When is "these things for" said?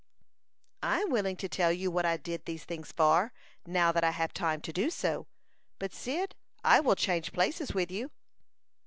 2.45-3.31